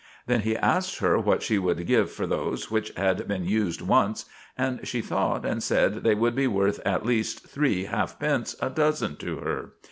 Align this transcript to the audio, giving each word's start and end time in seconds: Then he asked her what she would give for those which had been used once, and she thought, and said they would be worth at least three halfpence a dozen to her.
Then 0.25 0.39
he 0.39 0.57
asked 0.57 0.97
her 0.97 1.19
what 1.19 1.43
she 1.43 1.59
would 1.59 1.85
give 1.85 2.11
for 2.11 2.25
those 2.25 2.71
which 2.71 2.91
had 2.97 3.27
been 3.27 3.43
used 3.45 3.83
once, 3.83 4.25
and 4.57 4.79
she 4.87 4.99
thought, 4.99 5.45
and 5.45 5.61
said 5.61 6.03
they 6.03 6.15
would 6.15 6.33
be 6.33 6.47
worth 6.47 6.79
at 6.83 7.05
least 7.05 7.47
three 7.47 7.83
halfpence 7.83 8.55
a 8.63 8.71
dozen 8.71 9.15
to 9.17 9.35
her. 9.37 9.73